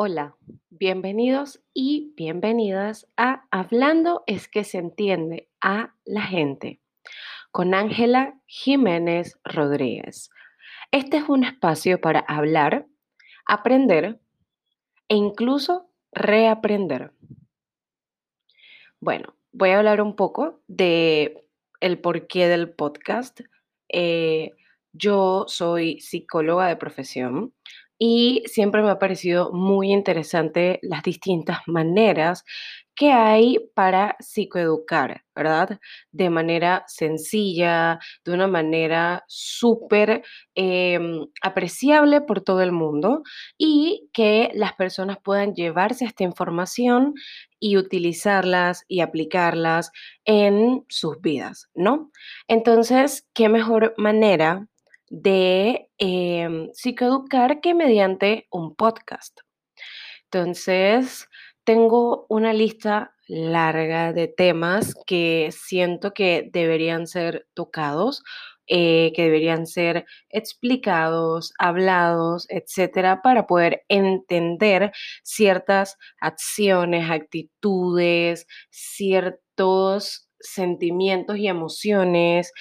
[0.00, 0.36] Hola,
[0.70, 6.80] bienvenidos y bienvenidas a Hablando es que se entiende a la gente
[7.50, 10.30] con Ángela Jiménez Rodríguez.
[10.92, 12.86] Este es un espacio para hablar,
[13.44, 14.20] aprender
[15.08, 17.12] e incluso reaprender.
[19.00, 21.44] Bueno, voy a hablar un poco de
[21.80, 23.40] el porqué del podcast.
[23.88, 24.52] Eh,
[24.92, 27.52] yo soy psicóloga de profesión
[27.98, 32.44] y siempre me ha parecido muy interesante las distintas maneras
[32.94, 35.78] que hay para psicoeducar, ¿verdad?
[36.10, 40.22] De manera sencilla, de una manera súper
[40.56, 43.22] em, apreciable por todo el mundo
[43.56, 47.14] y que las personas puedan llevarse esta información
[47.60, 49.92] y utilizarlas y aplicarlas
[50.24, 52.10] en sus vidas, ¿no?
[52.48, 54.66] Entonces, ¿qué mejor manera
[55.10, 55.88] de
[56.72, 59.38] psicoeducar que mediante un podcast.
[60.24, 61.26] Entonces,
[61.64, 68.22] tengo una lista larga de temas que siento que deberían ser tocados,
[68.66, 81.38] eh, que deberían ser explicados, hablados, etcétera, para poder entender ciertas acciones, actitudes, ciertos sentimientos
[81.38, 82.52] y emociones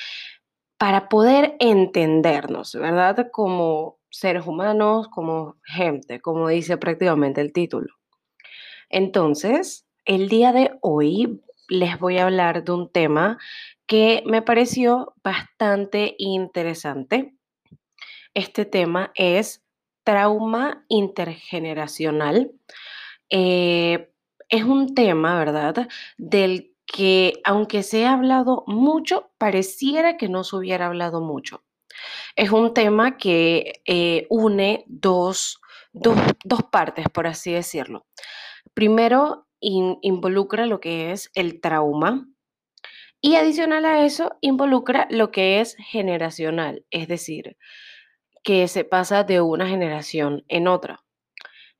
[0.77, 3.29] para poder entendernos, ¿verdad?
[3.31, 7.93] Como seres humanos, como gente, como dice prácticamente el título.
[8.89, 13.37] Entonces, el día de hoy les voy a hablar de un tema
[13.85, 17.33] que me pareció bastante interesante.
[18.33, 19.63] Este tema es
[20.03, 22.51] trauma intergeneracional.
[23.29, 24.09] Eh,
[24.49, 25.87] es un tema, ¿verdad?
[26.17, 31.63] Del que aunque se ha hablado mucho, pareciera que no se hubiera hablado mucho.
[32.35, 35.59] Es un tema que eh, une dos,
[36.71, 38.07] partes, por así decirlo.
[38.73, 42.27] Primero, involucra lo que es el trauma
[43.19, 47.57] y adicional a eso, involucra lo que es generacional, es decir,
[48.43, 51.03] que se pasa de una generación en otra.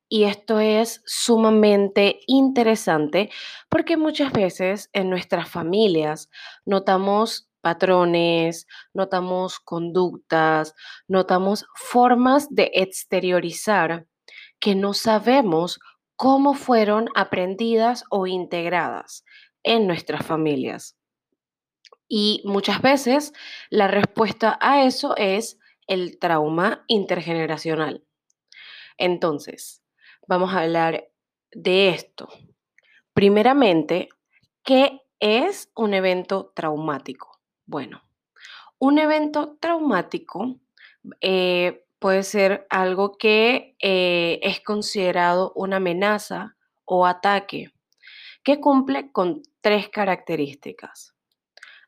[0.09, 3.29] Y esto es sumamente interesante
[3.69, 6.29] porque muchas veces en nuestras familias
[6.65, 10.75] notamos patrones, notamos conductas,
[11.07, 14.07] notamos formas de exteriorizar
[14.59, 15.79] que no sabemos
[16.15, 19.25] cómo fueron aprendidas o integradas
[19.63, 20.95] en nuestras familias.
[22.07, 23.33] Y muchas veces
[23.69, 28.05] la respuesta a eso es el trauma intergeneracional.
[28.97, 29.83] Entonces,
[30.27, 31.09] vamos a hablar
[31.51, 32.29] de esto.
[33.13, 34.09] Primeramente,
[34.63, 37.39] ¿qué es un evento traumático?
[37.65, 38.03] Bueno,
[38.77, 40.59] un evento traumático
[41.21, 46.55] eh, puede ser algo que eh, es considerado una amenaza
[46.85, 47.71] o ataque
[48.43, 51.15] que cumple con tres características.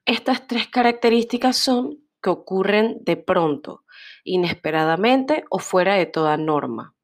[0.06, 3.86] Estas tres características son que ocurren de pronto,
[4.24, 6.96] inesperadamente o fuera de toda norma.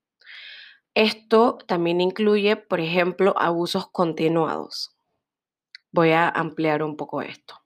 [0.96, 4.96] Esto también incluye, por ejemplo, abusos continuados.
[5.92, 7.62] Voy a ampliar un poco esto.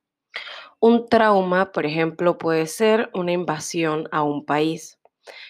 [0.79, 4.99] Un trauma, por ejemplo, puede ser una invasión a un país,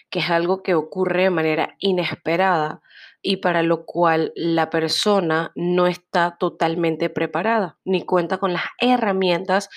[0.10, 2.82] que es algo que ocurre de manera inesperada
[3.22, 9.70] y para lo cual la persona no está totalmente preparada ni cuenta con las herramientas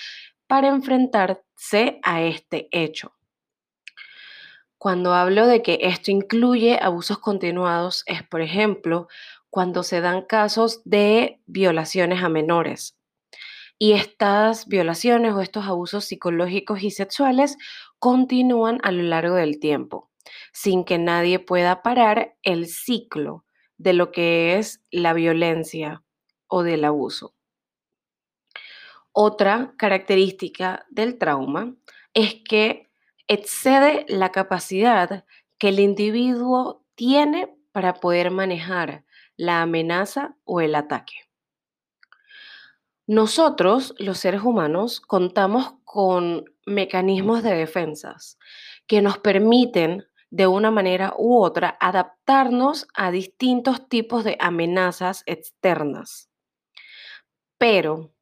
[0.47, 3.13] para enfrentarse a este hecho.
[4.83, 9.07] Cuando hablo de que esto incluye abusos continuados es, por ejemplo,
[9.49, 12.97] cuando se dan casos de violaciones a menores.
[13.79, 17.55] Y estas violaciones o estos abusos psicológicos y sexuales
[17.97, 20.11] continúan a lo largo del tiempo,
[20.51, 23.45] sin que nadie pueda parar el ciclo
[23.77, 26.03] de lo que es la violencia
[26.47, 27.33] o del abuso.
[29.13, 31.73] Otra característica del trauma
[32.13, 32.89] es que
[33.27, 35.25] excede la capacidad
[35.57, 39.03] que el individuo tiene para poder manejar
[39.35, 41.13] la amenaza o el ataque.
[43.07, 48.37] Nosotros, los seres humanos, contamos con mecanismos de defensas
[48.87, 56.29] que nos permiten de una manera u otra adaptarnos a distintos tipos de amenazas externas.
[57.57, 58.13] Pero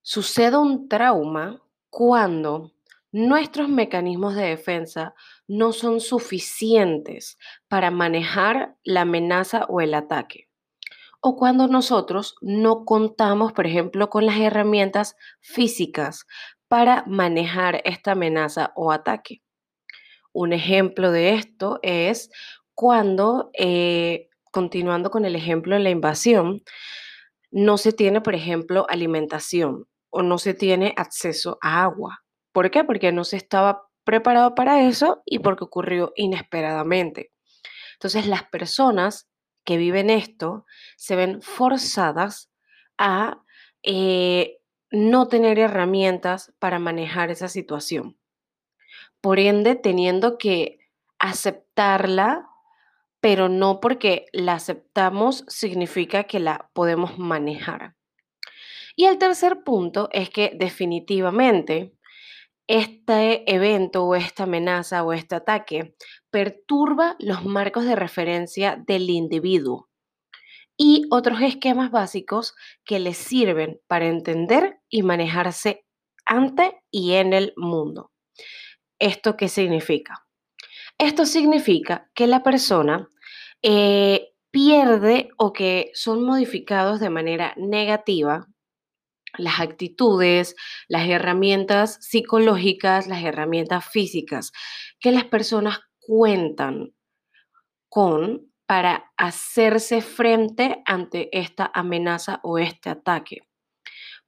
[0.00, 1.60] sucede un trauma
[1.90, 2.72] cuando
[3.12, 5.14] nuestros mecanismos de defensa
[5.46, 7.38] no son suficientes
[7.68, 10.48] para manejar la amenaza o el ataque.
[11.20, 16.26] O cuando nosotros no contamos, por ejemplo, con las herramientas físicas
[16.66, 19.42] para manejar esta amenaza o ataque.
[20.32, 22.30] Un ejemplo de esto es
[22.74, 26.62] cuando eh, continuando con el ejemplo de la invasión,
[27.50, 32.22] no se tiene, por ejemplo, alimentación o no se tiene acceso a agua.
[32.52, 32.84] ¿Por qué?
[32.84, 37.32] Porque no se estaba preparado para eso y porque ocurrió inesperadamente.
[37.94, 39.28] Entonces las personas
[39.64, 40.66] que viven esto
[40.96, 42.50] se ven forzadas
[42.98, 43.42] a
[43.82, 44.58] eh,
[44.90, 48.18] no tener herramientas para manejar esa situación.
[49.20, 50.80] Por ende, teniendo que
[51.18, 52.48] aceptarla,
[53.20, 57.94] pero no porque la aceptamos significa que la podemos manejar.
[58.96, 61.94] Y el tercer punto es que definitivamente
[62.66, 65.94] este evento o esta amenaza o este ataque
[66.30, 69.88] perturba los marcos de referencia del individuo
[70.76, 72.54] y otros esquemas básicos
[72.84, 75.84] que les sirven para entender y manejarse
[76.24, 78.10] ante y en el mundo.
[78.98, 80.26] ¿Esto qué significa?
[80.98, 83.08] Esto significa que la persona
[83.62, 88.46] eh, pierde o que son modificados de manera negativa
[89.38, 90.54] las actitudes,
[90.88, 94.52] las herramientas psicológicas, las herramientas físicas
[95.00, 96.92] que las personas cuentan
[97.88, 103.40] con para hacerse frente ante esta amenaza o este ataque.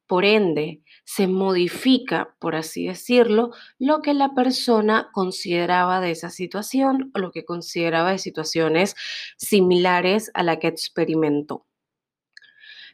[0.06, 7.10] Por ende, se modifica, por así decirlo, lo que la persona consideraba de esa situación
[7.14, 8.96] o lo que consideraba de situaciones
[9.38, 11.66] similares a la que experimentó.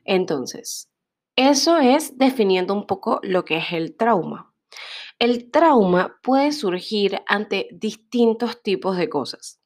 [0.05, 0.89] Entonces,
[1.49, 4.53] eso es definiendo un poco lo que es el trauma.
[5.19, 9.59] El trauma puede surgir ante distintos tipos de cosas.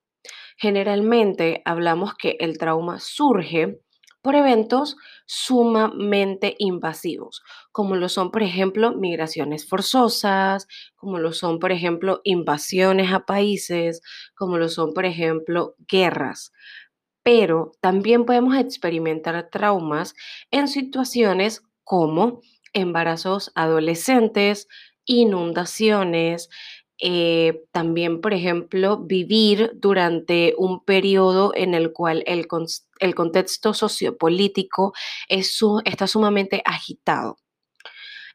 [0.56, 3.80] Generalmente hablamos que el trauma surge
[4.22, 7.42] por eventos sumamente invasivos,
[7.72, 14.00] como lo son, por ejemplo, migraciones forzosas, como lo son, por ejemplo, invasiones a países,
[14.34, 16.52] como lo son, por ejemplo, guerras
[17.24, 20.14] pero también podemos experimentar traumas
[20.52, 22.42] en situaciones como
[22.72, 24.68] embarazos adolescentes,
[25.06, 26.50] inundaciones,
[27.00, 34.92] eh, también, por ejemplo, vivir durante un periodo en el cual el, contexto sociopolítico
[35.28, 37.38] está sumamente agitado.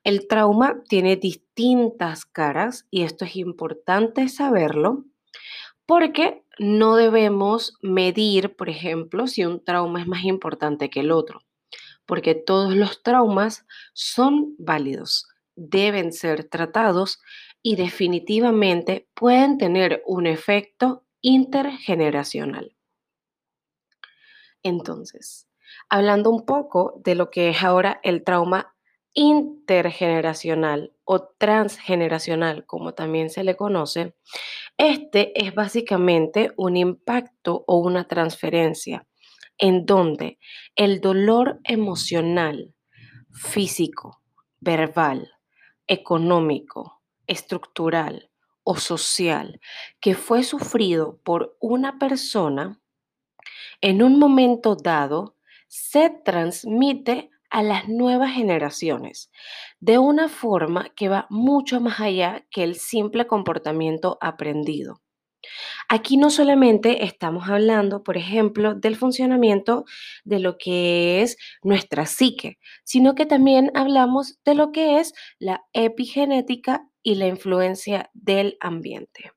[0.04, 5.06] El trauma tiene distintas caras y esto es importante saberlo
[5.86, 11.42] porque no debemos medir, por ejemplo, si un trauma es más importante que el otro,
[12.06, 17.22] porque todos los traumas son válidos, deben ser tratados
[17.62, 22.76] y definitivamente pueden tener un efecto intergeneracional.
[24.62, 25.48] Entonces,
[25.90, 28.76] hablando un poco de lo que es ahora el trauma
[29.14, 34.16] intergeneracional o transgeneracional, como también se le conoce,
[34.78, 39.06] este es básicamente un impacto o una transferencia
[39.58, 40.40] en donde
[40.76, 42.74] el dolor emocional,
[43.32, 44.22] físico,
[44.60, 45.32] verbal,
[45.88, 48.32] económico, estructural
[48.64, 49.60] o social
[50.00, 52.80] que fue sufrido por una persona
[53.82, 55.36] en un momento dado
[55.68, 59.32] se transmite a las nuevas generaciones
[59.80, 65.02] de una forma que va mucho más allá que el simple comportamiento aprendido.
[65.88, 69.86] Aquí no solamente estamos hablando, por ejemplo, del funcionamiento
[70.24, 75.62] de lo que es nuestra psique, sino que también hablamos de lo que es la
[75.74, 79.32] epigenética y la influencia del ambiente.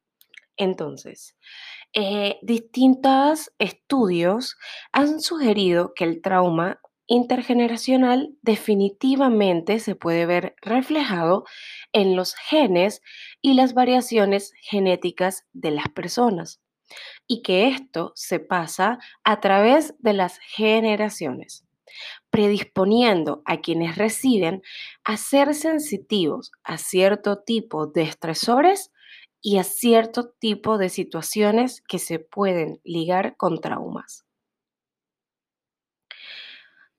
[0.57, 1.37] Entonces,
[1.95, 4.57] eh, distintos estudios
[4.93, 6.81] han sugerido que el trauma
[7.13, 11.45] intergeneracional definitivamente se puede ver reflejado
[11.93, 13.03] en los genes
[13.43, 16.63] y las variaciones genéticas de las personas
[17.27, 21.67] y que esto se pasa a través de las generaciones,
[22.31, 24.63] predisponiendo a quienes reciben
[25.05, 28.91] a ser sensitivos a cierto tipo de estresores
[29.43, 34.25] y a cierto tipo de situaciones que se pueden ligar con traumas.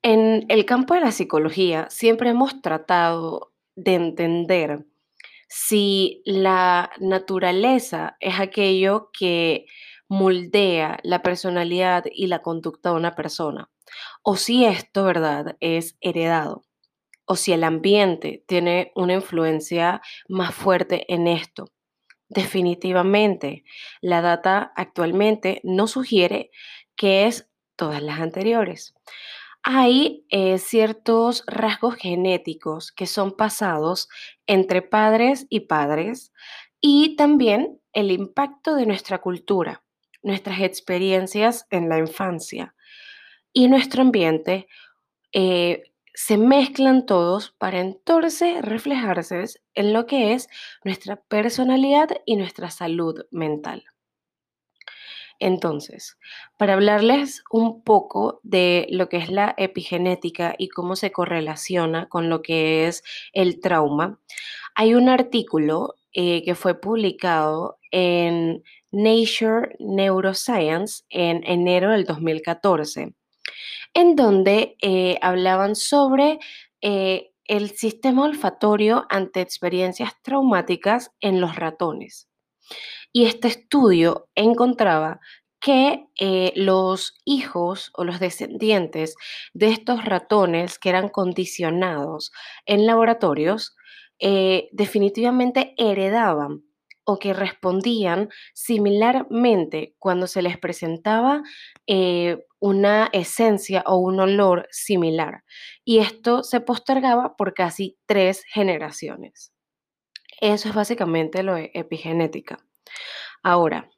[0.05, 4.85] En el campo de la psicología siempre hemos tratado de entender
[5.47, 9.65] si la naturaleza es aquello que
[10.09, 13.71] moldea la personalidad y la conducta de una persona,
[14.23, 16.65] o si esto, ¿verdad?, es heredado,
[17.23, 21.69] o si el ambiente tiene una influencia más fuerte en esto.
[22.27, 23.63] Definitivamente,
[24.01, 26.51] la data actualmente no sugiere
[26.97, 28.93] que es todas las anteriores
[29.63, 34.09] hay eh, ciertos rasgos genéticos que son pasados
[34.45, 36.33] entre padres y padres
[36.81, 39.83] y también el impacto de nuestra cultura,
[40.21, 42.75] nuestras experiencias en la infancia,
[43.53, 44.67] y nuestro ambiente
[45.31, 50.49] eh, se mezclan todos para entonces reflejarse en lo que es
[50.83, 53.83] nuestra personalidad y nuestra salud mental.
[55.39, 56.17] Entonces,
[56.57, 62.29] para hablarles un poco de lo que es la epigenética y cómo se correlaciona con
[62.29, 64.19] lo que es el trauma,
[64.75, 73.13] hay un artículo eh, que fue publicado en Nature Neuroscience en enero del 2014,
[73.93, 76.39] en donde eh, hablaban sobre
[76.81, 82.27] eh, el sistema olfatorio ante experiencias traumáticas en los ratones.
[83.11, 85.19] Y este estudio encontraba
[85.63, 89.15] que eh, los hijos o los descendientes
[89.53, 92.33] de estos ratones que eran condicionados
[92.65, 93.73] en laboratorios
[94.19, 96.63] eh, definitivamente heredaban
[97.05, 101.43] o que respondían similarmente cuando se les presentaba
[101.87, 105.43] eh, una esencia o un olor similar.
[105.85, 109.52] Y esto se postergaba por casi tres generaciones.
[110.41, 112.59] Eso es básicamente lo de epigenética.
[113.43, 113.89] Ahora,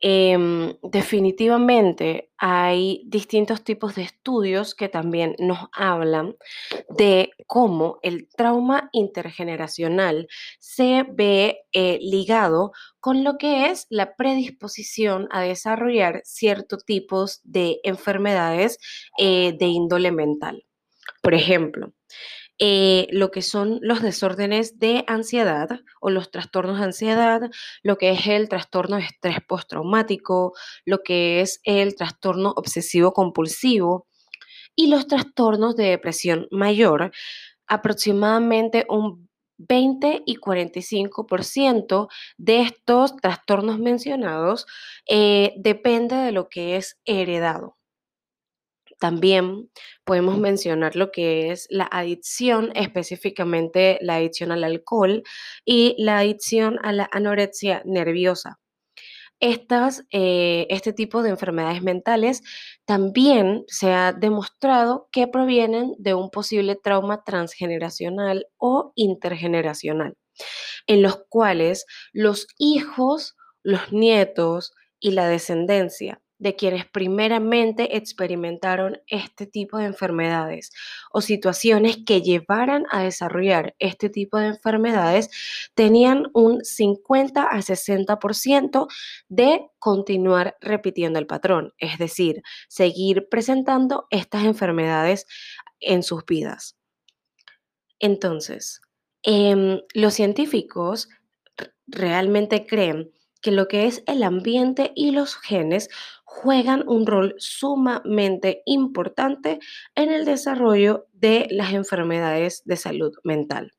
[0.00, 6.36] em, definitivamente hay distintos tipos de estudios que también nos hablan
[6.90, 10.26] de cómo el trauma intergeneracional
[10.58, 17.80] se ve eh, ligado con lo que es la predisposición a desarrollar ciertos tipos de
[17.84, 18.78] enfermedades
[19.18, 20.64] eh, de índole mental.
[21.22, 21.92] Por ejemplo,
[22.58, 27.50] eh, lo que son los desórdenes de ansiedad o los trastornos de ansiedad,
[27.82, 30.52] lo que es el trastorno de estrés postraumático,
[30.84, 34.06] lo que es el trastorno obsesivo compulsivo
[34.76, 37.12] y los trastornos de depresión mayor,
[37.66, 39.28] aproximadamente un
[39.58, 44.66] 20 y 45% de estos trastornos mencionados
[45.08, 47.76] eh, depende de lo que es heredado.
[49.02, 49.68] También
[50.04, 55.24] podemos mencionar lo que es la adicción, específicamente la adicción al alcohol
[55.64, 58.60] y la adicción a la anorexia nerviosa.
[59.40, 62.42] Estas, eh, este tipo de enfermedades mentales
[62.84, 70.16] también se ha demostrado que provienen de un posible trauma transgeneracional o intergeneracional,
[70.86, 79.46] en los cuales los hijos, los nietos y la descendencia de quienes primeramente experimentaron este
[79.46, 80.72] tipo de enfermedades
[81.12, 85.30] o situaciones que llevaran a desarrollar este tipo de enfermedades
[85.74, 88.88] tenían un 50 a 60%
[89.28, 95.26] de continuar repitiendo el patrón, es decir, seguir presentando estas enfermedades
[95.78, 96.76] en sus vidas.
[98.00, 98.80] Entonces,
[99.22, 101.08] em, los científicos
[101.86, 105.90] realmente creen que lo que es el ambiente y los genes
[106.32, 109.58] juegan un rol sumamente importante
[109.94, 113.72] en el desarrollo de las enfermedades de salud mental.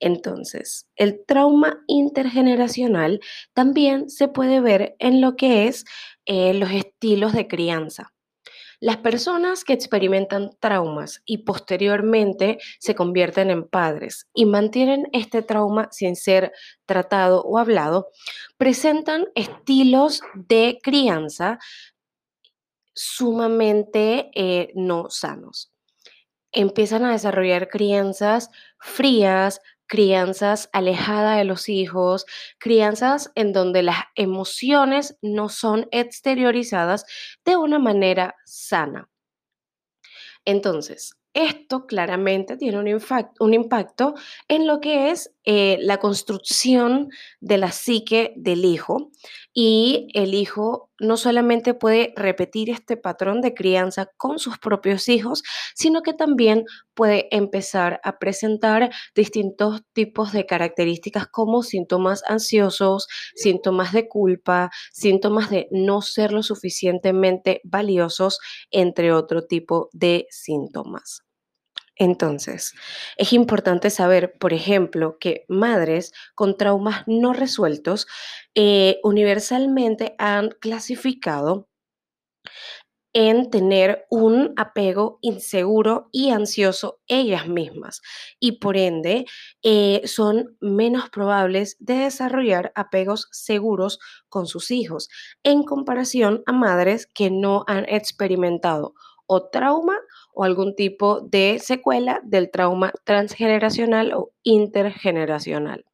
[0.00, 3.20] Entonces, el trauma intergeneracional
[3.54, 5.84] también se puede ver en lo que es
[6.26, 8.12] eh, los estilos de crianza.
[8.80, 15.88] Las personas que experimentan traumas y posteriormente se convierten en padres y mantienen este trauma
[15.90, 16.52] sin ser
[16.84, 18.08] tratado o hablado,
[18.58, 21.58] presentan estilos de crianza
[22.94, 25.72] sumamente eh, no sanos.
[26.52, 32.26] Empiezan a desarrollar crianzas frías, crianzas alejadas de los hijos,
[32.58, 37.04] crianzas en donde las emociones no son exteriorizadas
[37.44, 39.08] de una manera sana.
[40.44, 43.02] Entonces, esto claramente tiene un,
[43.40, 44.14] un impacto
[44.48, 47.08] en lo que es eh, la construcción
[47.40, 49.12] de la psique del hijo
[49.54, 55.44] y el hijo no solamente puede repetir este patrón de crianza con sus propios hijos,
[55.74, 63.92] sino que también puede empezar a presentar distintos tipos de características como síntomas ansiosos, síntomas
[63.92, 68.38] de culpa, síntomas de no ser lo suficientemente valiosos,
[68.70, 71.25] entre otro tipo de síntomas.
[71.96, 72.74] Entonces,
[73.16, 78.06] es importante saber, por ejemplo, que madres con traumas no resueltos
[78.54, 81.68] eh, universalmente han clasificado
[83.18, 88.02] en tener un apego inseguro y ansioso ellas mismas
[88.38, 89.24] y por ende
[89.62, 93.98] eh, son menos probables de desarrollar apegos seguros
[94.28, 95.08] con sus hijos
[95.44, 98.92] en comparación a madres que no han experimentado
[99.26, 99.98] o trauma
[100.32, 105.84] o algún tipo de secuela del trauma transgeneracional o intergeneracional.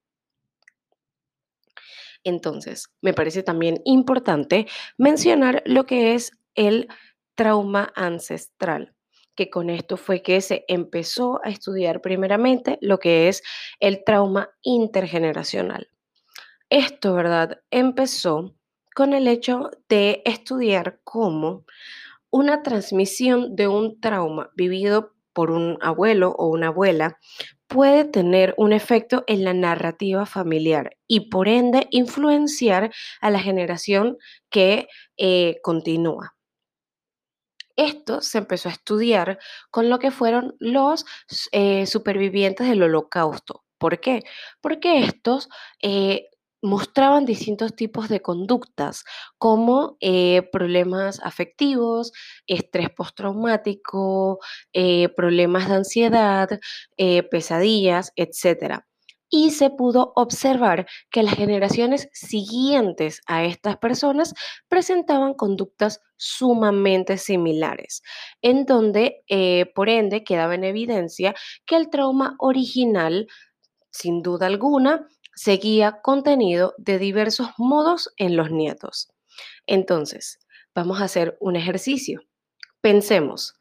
[2.24, 6.88] Entonces, me parece también importante mencionar lo que es el
[7.34, 8.94] trauma ancestral,
[9.34, 13.42] que con esto fue que se empezó a estudiar primeramente lo que es
[13.80, 15.88] el trauma intergeneracional.
[16.68, 17.60] Esto, ¿verdad?
[17.70, 18.54] Empezó
[18.94, 21.64] con el hecho de estudiar cómo
[22.32, 27.18] una transmisión de un trauma vivido por un abuelo o una abuela
[27.68, 34.18] puede tener un efecto en la narrativa familiar y por ende influenciar a la generación
[34.50, 36.34] que eh, continúa.
[37.76, 39.38] Esto se empezó a estudiar
[39.70, 41.06] con lo que fueron los
[41.52, 43.64] eh, supervivientes del holocausto.
[43.78, 44.22] ¿Por qué?
[44.60, 45.48] Porque estos
[45.82, 46.28] eh,
[46.62, 49.04] mostraban distintos tipos de conductas,
[49.36, 52.12] como eh, problemas afectivos,
[52.46, 54.38] estrés postraumático,
[54.72, 56.60] eh, problemas de ansiedad,
[56.96, 58.84] eh, pesadillas, etc.
[59.28, 64.34] Y se pudo observar que las generaciones siguientes a estas personas
[64.68, 68.02] presentaban conductas sumamente similares,
[68.42, 69.24] en donde,
[69.74, 73.26] por ende, quedaba en evidencia que el trauma original,
[73.90, 79.12] sin duda alguna, seguía contenido de diversos modos en los nietos.
[79.66, 80.38] Entonces,
[80.74, 82.22] vamos a hacer un ejercicio.
[82.80, 83.54] Pensemos,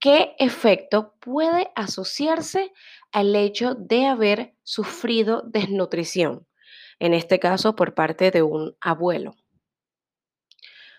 [0.00, 2.72] ¿qué efecto puede asociarse
[3.12, 6.46] al hecho de haber sufrido desnutrición?
[6.98, 9.34] En este caso, por parte de un abuelo.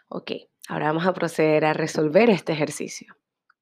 [0.07, 0.31] Ok,
[0.67, 3.15] ahora vamos a proceder a resolver este ejercicio.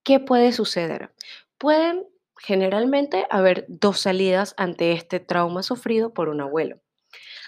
[0.03, 1.13] ¿Qué puede suceder?
[1.57, 2.05] Pueden
[2.43, 6.81] generalmente haber dos salidas ante este trauma sufrido por un abuelo.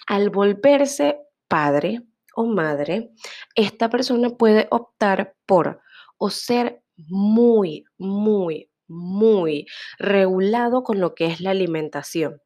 [0.08, 2.02] Al volverse padre
[2.34, 3.12] o madre,
[3.56, 5.82] esta persona puede optar por
[6.18, 9.68] o ser muy, muy, muy
[10.00, 12.42] regulado con lo que es la alimentación.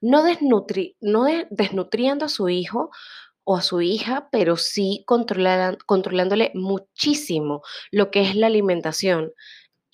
[0.00, 0.22] No,
[1.00, 2.90] no desnutriendo a su hijo
[3.42, 9.32] o a su hija, pero sí controlándole muchísimo lo que es la alimentación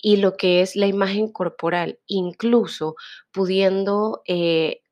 [0.05, 2.95] y lo que es la imagen corporal, incluso
[3.31, 4.83] pudiendo eh,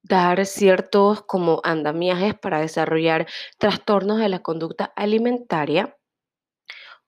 [0.00, 3.26] dar ciertos como andamiajes para desarrollar
[3.58, 5.98] trastornos de la conducta alimentaria.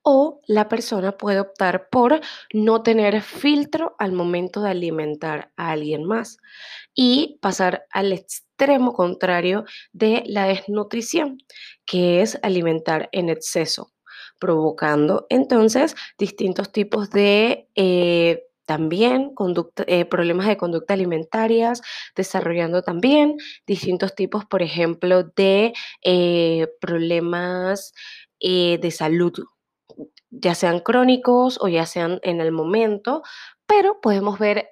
[0.03, 2.21] O la persona puede optar por
[2.53, 6.39] no tener filtro al momento de alimentar a alguien más
[6.97, 11.39] y pasar al extremo contrario de la desnutrición,
[11.85, 13.93] que es alimentar en exceso
[14.39, 17.69] provocando entonces distintos tipos de...
[17.75, 19.33] Eh, también
[19.87, 21.83] eh, problemas de conducta alimentarias,
[22.17, 25.73] desarrollando también distintos tipos, por ejemplo, de
[26.03, 27.95] eh, problemas
[28.41, 29.33] de salud,
[30.31, 33.23] ya sean crónicos o ya sean en el momento,
[33.67, 34.71] pero podemos ver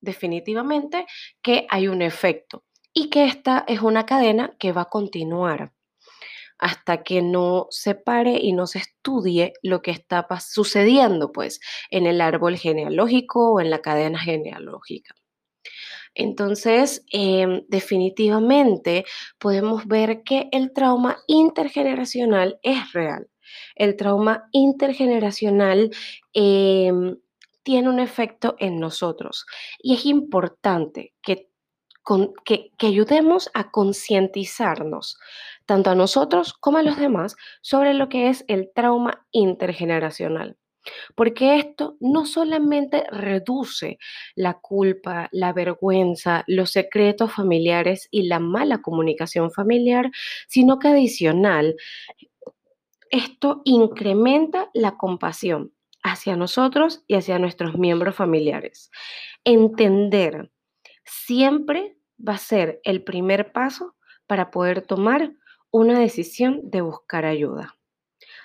[0.00, 1.06] definitivamente
[1.42, 5.72] que hay un efecto y que esta es una cadena que va a continuar
[6.58, 12.06] hasta que no se pare y no se estudie lo que está sucediendo pues en
[12.06, 15.14] el árbol genealógico o en la cadena genealógica.
[16.14, 19.04] Entonces, em, definitivamente
[19.38, 23.28] podemos ver que el trauma intergeneracional es real.
[23.74, 25.90] El trauma intergeneracional
[26.32, 27.16] em,
[27.62, 29.44] tiene un efecto en nosotros
[29.78, 31.50] y es importante que
[32.44, 35.18] que, ayudemos a concientizarnos,
[35.66, 40.56] tanto a nosotros como a los demás, sobre lo que es el trauma intergeneracional.
[41.14, 43.98] Porque esto no solamente reduce
[44.34, 50.10] la culpa, la vergüenza, los secretos familiares y la mala comunicación familiar,
[50.46, 51.76] sino que adicional,
[53.10, 58.90] esto incrementa la compasión hacia nosotros y hacia nuestros miembros familiares.
[59.44, 60.50] Entender
[61.04, 65.32] siempre va a ser el primer paso para poder tomar
[65.76, 67.76] una decisión de buscar ayuda.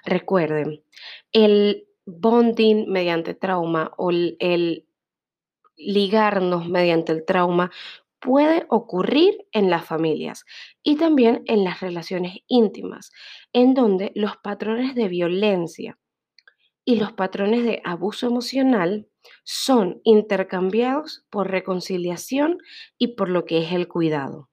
[0.04, 0.84] Recuerden,
[1.32, 4.86] el bonding mediante trauma o el,
[5.78, 7.72] ligarnos mediante el trauma
[8.20, 10.44] puede ocurrir en las familias
[10.84, 13.12] y también en las relaciones íntimas,
[13.54, 15.98] en donde los patrones de violencia
[16.84, 19.08] y los patrones de abuso emocional
[19.46, 22.58] son intercambiados por reconciliación
[22.98, 24.51] y por lo que es el cuidado.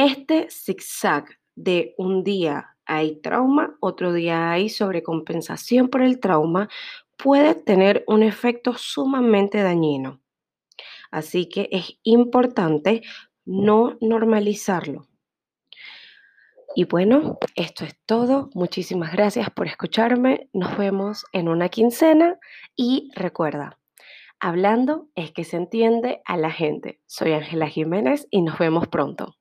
[0.00, 1.24] Este zigzag
[1.56, 6.68] de un día hay trauma, otro día hay sobrecompensación por el trauma,
[7.16, 10.20] puede tener un efecto sumamente dañino.
[11.10, 13.02] Así que es importante
[13.44, 15.08] no normalizarlo.
[16.76, 18.50] Y bueno, esto es todo.
[18.54, 20.48] Muchísimas gracias por escucharme.
[20.52, 22.38] Nos vemos en una quincena
[22.76, 23.80] y recuerda,
[24.38, 27.00] hablando es que se entiende a la gente.
[27.06, 29.37] Soy Ángela Jiménez y nos vemos pronto.